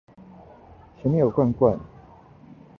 [0.97, 1.79] 前面有罐罐！